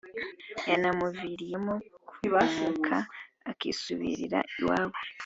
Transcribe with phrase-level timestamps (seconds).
[0.69, 1.73] yanamuviriyemo
[2.09, 2.95] kugumuka
[3.51, 4.97] akisubirira iwabo